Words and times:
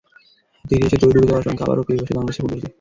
তীরে 0.65 0.85
এসে 0.87 0.97
তরী 1.01 1.11
ডুবে 1.13 1.27
যাওয়ার 1.29 1.45
শঙ্কা 1.45 1.63
আবারও 1.65 1.85
পেয়ে 1.87 1.99
বসে 2.01 2.13
বাংলাদেশের 2.15 2.43
ফুটবলকে। 2.43 2.67